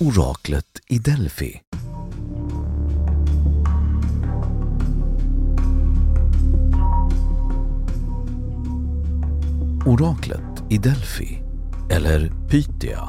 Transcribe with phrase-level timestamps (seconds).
[0.00, 1.60] Oraklet i Delphi
[9.86, 11.42] Oraklet i Delphi,
[11.90, 13.08] eller Pythia,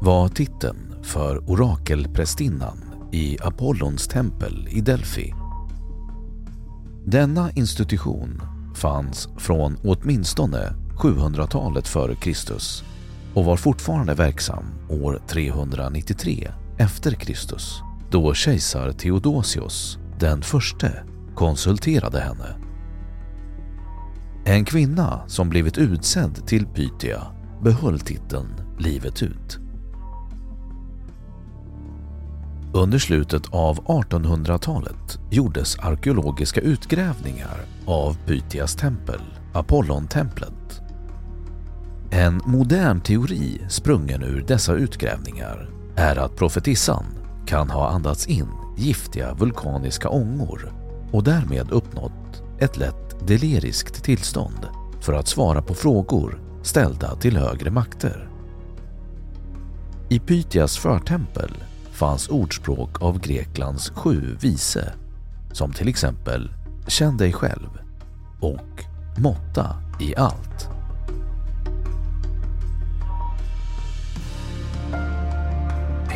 [0.00, 2.78] var titeln för orakelprästinnan
[3.12, 5.34] i Apollons tempel i Delphi.
[7.06, 8.42] Denna institution
[8.74, 12.84] fanns från åtminstone 700-talet före Kristus
[13.38, 21.04] och var fortfarande verksam år 393 efter Kristus då kejsar Theodosius den förste
[21.34, 22.56] konsulterade henne.
[24.44, 27.26] En kvinna som blivit utsedd till Pythia
[27.62, 29.58] behöll titeln livet ut.
[32.74, 39.20] Under slutet av 1800-talet gjordes arkeologiska utgrävningar av Pythias tempel,
[39.52, 40.57] Apollontemplet.
[42.10, 47.04] En modern teori sprungen ur dessa utgrävningar är att profetissan
[47.46, 50.72] kan ha andats in giftiga vulkaniska ångor
[51.12, 54.66] och därmed uppnått ett lätt deleriskt tillstånd
[55.00, 58.30] för att svara på frågor ställda till högre makter.
[60.08, 61.50] I Pythias förtempel
[61.92, 64.92] fanns ordspråk av Greklands sju vise
[65.52, 66.50] som till exempel
[66.86, 67.70] “Känn dig själv”
[68.40, 68.84] och
[69.18, 70.77] “Måtta i allt”.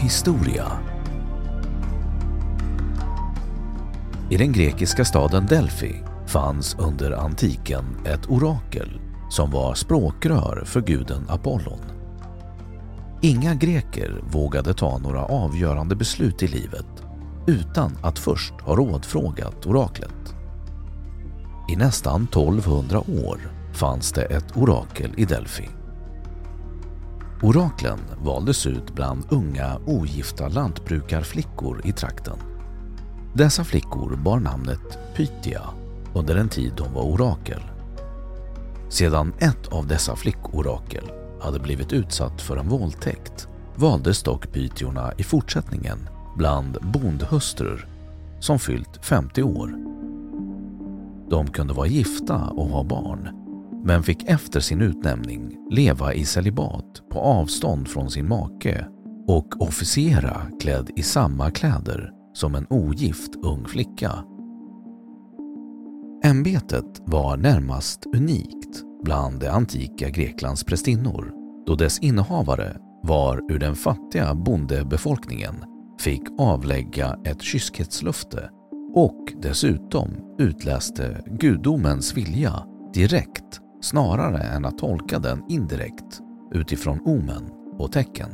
[0.00, 0.66] Historia
[4.30, 5.94] I den grekiska staden Delphi
[6.26, 9.00] fanns under antiken ett orakel
[9.30, 11.80] som var språkrör för guden Apollon.
[13.20, 17.04] Inga greker vågade ta några avgörande beslut i livet
[17.46, 20.34] utan att först ha rådfrågat oraklet.
[21.72, 23.38] I nästan 1200 år
[23.72, 25.79] fanns det ett orakel i Delphi.
[27.42, 32.38] Oraklen valdes ut bland unga ogifta lantbrukarflickor i trakten.
[33.34, 35.62] Dessa flickor bar namnet Pythia
[36.14, 37.60] under den tid de var orakel.
[38.88, 45.22] Sedan ett av dessa flickorakel hade blivit utsatt för en våldtäkt valdes dock pytiorna i
[45.22, 47.88] fortsättningen bland bondhustrur
[48.40, 49.74] som fyllt 50 år.
[51.30, 53.39] De kunde vara gifta och ha barn
[53.84, 58.86] men fick efter sin utnämning leva i celibat på avstånd från sin make
[59.26, 64.12] och officiera klädd i samma kläder som en ogift ung flicka.
[66.24, 71.32] Ämbetet var närmast unikt bland det antika Greklands prästinnor
[71.66, 75.54] då dess innehavare var ur den fattiga bondebefolkningen
[76.00, 78.50] fick avlägga ett kyskhetslöfte
[78.94, 82.62] och dessutom utläste gudomens vilja
[82.94, 86.20] direkt snarare än att tolka den indirekt
[86.52, 88.30] utifrån omen och tecken.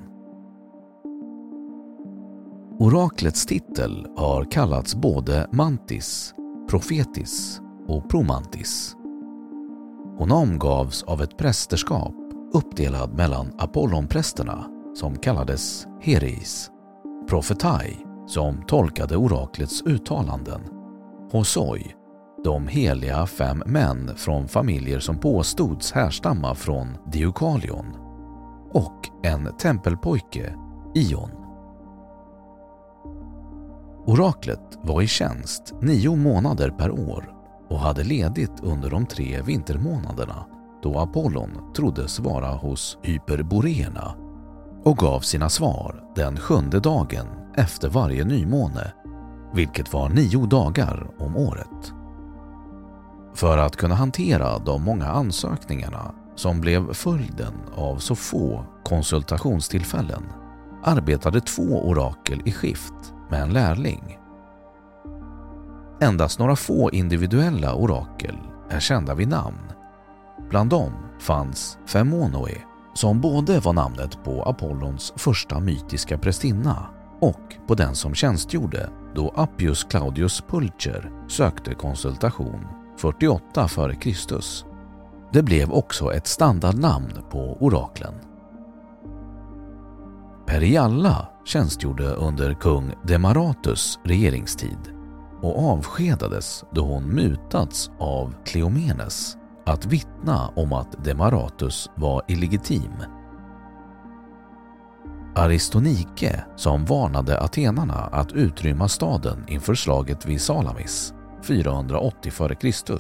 [2.78, 6.34] Oraklets titel har kallats både mantis,
[6.70, 8.96] profetis och promantis.
[10.19, 12.14] Hon omgavs av ett prästerskap
[12.52, 16.70] uppdelad mellan Apollonprästerna som kallades hereis,
[17.28, 17.96] profetai
[18.26, 20.60] som tolkade oraklets uttalanden.
[21.32, 21.94] Hosoi,
[22.44, 27.86] de heliga fem män från familjer som påstods härstamma från Deukalion
[28.72, 30.54] och en tempelpojke,
[30.94, 31.30] Ion.
[34.06, 37.32] Oraklet var i tjänst nio månader per år
[37.68, 40.46] och hade ledigt under de tre vintermånaderna
[40.82, 44.14] då Apollon troddes vara hos hyperboreerna
[44.84, 48.92] och gav sina svar den sjunde dagen efter varje nymåne,
[49.54, 51.95] vilket var nio dagar om året.
[53.36, 60.22] För att kunna hantera de många ansökningarna som blev följden av så få konsultationstillfällen
[60.84, 64.18] arbetade två orakel i skift med en lärling.
[66.00, 68.36] Endast några få individuella orakel
[68.70, 69.72] är kända vid namn.
[70.50, 72.62] Bland dem fanns Femonoe
[72.94, 76.86] som både var namnet på Apollons första mytiska prästinna
[77.20, 84.40] och på den som tjänstgjorde då Appius Claudius Pulcher sökte konsultation 48 f.Kr.
[85.32, 88.14] Det blev också ett standardnamn på oraklen.
[90.46, 94.78] Perialla tjänstgjorde under kung Demaratus regeringstid
[95.43, 102.92] och avskedades då hon mutats av Kleomenes att vittna om att Demaratus var illegitim.
[105.34, 112.98] Aristonike, som varnade atenarna att utrymma staden inför slaget vid Salamis 480 f.Kr.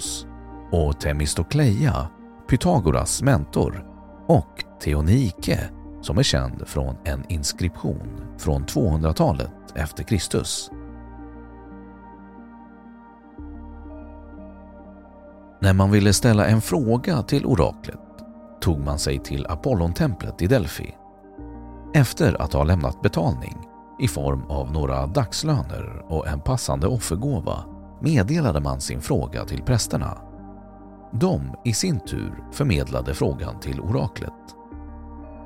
[0.72, 2.08] och Themistokleia,
[2.48, 3.84] Pythagoras mentor
[4.26, 5.60] och Theonike
[6.06, 10.70] som är känd från en inskription från 200-talet efter Kristus.
[15.60, 18.00] När man ville ställa en fråga till oraklet
[18.60, 20.94] tog man sig till Apollontemplet i Delphi.
[21.94, 23.68] Efter att ha lämnat betalning
[24.00, 27.64] i form av några dagslöner och en passande offergåva
[28.00, 30.18] meddelade man sin fråga till prästerna.
[31.12, 34.32] De i sin tur förmedlade frågan till oraklet.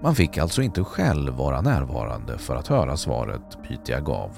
[0.03, 4.31] Man fick alltså inte själv vara närvarande för att höra svaret Pythia gav.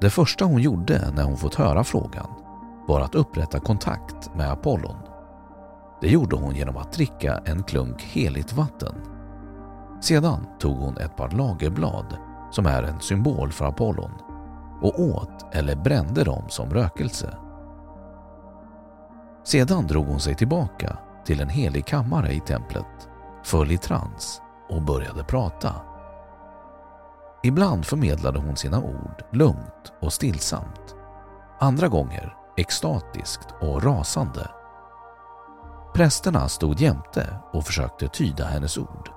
[0.00, 2.28] Det första hon gjorde när hon fått höra frågan
[2.88, 4.96] var att upprätta kontakt med Apollon.
[6.00, 8.94] Det gjorde hon genom att dricka en klunk heligt vatten.
[10.00, 12.16] Sedan tog hon ett par lagerblad,
[12.50, 14.10] som är en symbol för Apollon,
[14.82, 17.36] och åt eller brände dem som rökelse.
[19.44, 23.08] Sedan drog hon sig tillbaka till en helig kammare i templet,
[23.44, 25.74] föll i trans och började prata.
[27.42, 30.94] Ibland förmedlade hon sina ord lugnt och stillsamt.
[31.60, 34.50] Andra gånger extatiskt och rasande.
[35.94, 39.10] Prästerna stod jämte och försökte tyda hennes ord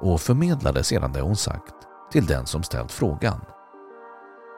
[0.00, 1.74] och förmedlade sedan det hon sagt
[2.12, 3.40] till den som ställt frågan.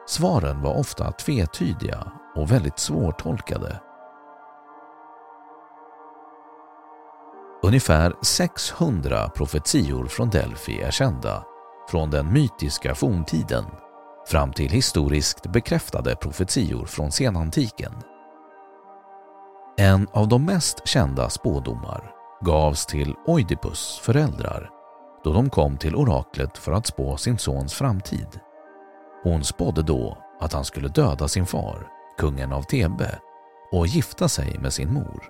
[0.09, 3.79] Svaren var ofta tvetydiga och väldigt svårtolkade.
[7.63, 11.43] Ungefär 600 profetior från Delphi är kända
[11.89, 13.65] från den mytiska forntiden
[14.27, 17.93] fram till historiskt bekräftade profetior från senantiken.
[19.77, 22.11] En av de mest kända spådomar
[22.41, 24.69] gavs till Oidipus föräldrar
[25.23, 28.39] då de kom till oraklet för att spå sin sons framtid.
[29.23, 33.19] Hon spådde då att han skulle döda sin far, kungen av Thebe,
[33.71, 35.23] och gifta sig med sin mor.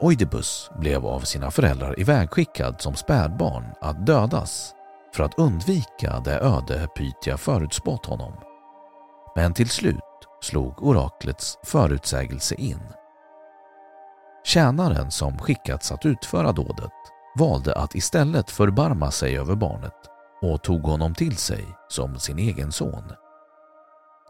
[0.00, 4.74] Oidipus blev av sina föräldrar ivägskickad som spädbarn att dödas
[5.14, 8.32] för att undvika det öde Pythia förutspått honom.
[9.36, 9.98] Men till slut
[10.40, 12.82] slog oraklets förutsägelse in.
[14.44, 16.92] Tjänaren som skickats att utföra dådet
[17.38, 20.11] valde att istället förbarma sig över barnet
[20.42, 23.04] och tog honom till sig som sin egen son.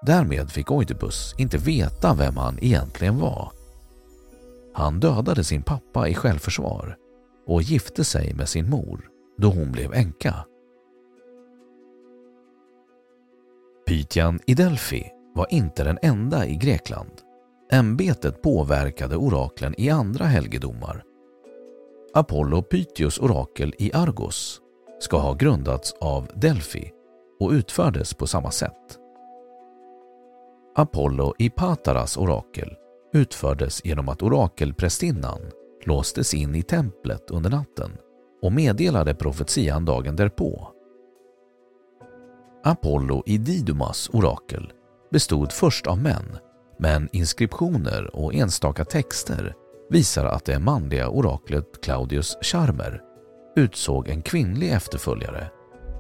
[0.03, 3.53] Därmed fick Oidipus inte veta vem han egentligen var.
[4.75, 6.97] Han dödade sin pappa i självförsvar
[7.47, 10.35] och gifte sig med sin mor då hon blev änka.
[13.87, 15.05] Pythian i Delphi
[15.35, 17.13] var inte den enda i Grekland.
[17.73, 21.05] Ämbetet påverkade oraklen i andra helgedomar.
[22.15, 24.62] Apollo Pythios orakel i Argos
[25.03, 26.91] ska ha grundats av Delphi
[27.41, 28.99] och utfördes på samma sätt.
[30.77, 32.77] Apollo i Pataras orakel
[33.13, 35.41] utfördes genom att orakelprästinnan
[35.87, 37.91] låstes in i templet under natten
[38.43, 40.69] och meddelade profetian dagen därpå.
[42.65, 44.73] Apollo i Didumas orakel
[45.11, 46.39] bestod först av män
[46.79, 49.55] men inskriptioner och enstaka texter
[49.91, 53.12] visar att det manliga oraklet Claudius Charmer
[53.57, 55.51] utsåg en kvinnlig efterföljare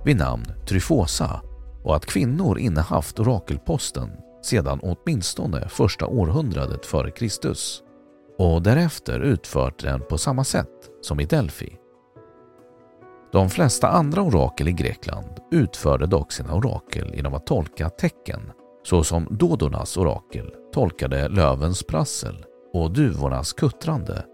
[0.04, 1.40] vid namn Tryfosa
[1.84, 4.10] och att kvinnor innehaft orakelposten
[4.42, 7.82] sedan åtminstone första århundradet före Kristus
[8.38, 11.76] och därefter utfört den på samma sätt som i Delphi.
[13.32, 18.40] De flesta andra orakel i Grekland utförde dock sina orakel genom att tolka tecken
[18.84, 24.24] såsom Dodonas orakel tolkade lövens prassel och duvornas kuttrande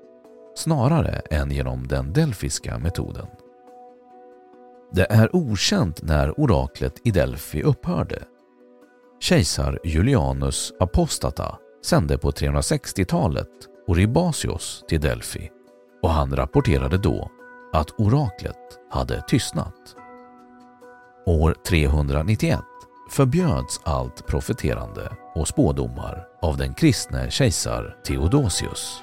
[0.59, 3.27] snarare än genom den delfiska metoden.
[4.93, 8.23] Det är okänt när oraklet i Delfi upphörde.
[9.21, 13.49] Kejsar Julianus Apostata sände på 360-talet
[13.87, 15.51] Oribasios till Delfi
[16.03, 17.31] och han rapporterade då
[17.73, 19.97] att oraklet hade tystnat.
[21.27, 22.61] År 391
[23.11, 29.03] förbjöds allt profeterande och spådomar av den kristne kejsar Theodosius.